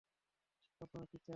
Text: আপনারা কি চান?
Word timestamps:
আপনারা 0.81 1.05
কি 1.05 1.17
চান? 1.17 1.29